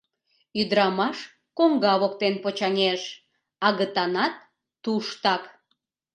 Ӱдырамаш 0.61 1.17
коҥга 1.57 1.93
воктен 2.01 2.35
почаҥеш— 2.43 3.01
агытанат 3.67 4.35
туштак. 4.83 5.43